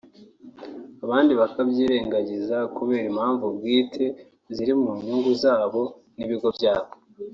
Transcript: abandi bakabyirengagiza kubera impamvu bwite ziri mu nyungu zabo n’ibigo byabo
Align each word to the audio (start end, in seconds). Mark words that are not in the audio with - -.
abandi 1.05 1.33
bakabyirengagiza 1.41 2.57
kubera 2.75 3.05
impamvu 3.11 3.45
bwite 3.55 4.05
ziri 4.55 4.73
mu 4.81 4.91
nyungu 5.05 5.31
zabo 5.43 5.81
n’ibigo 6.15 6.49
byabo 6.57 6.91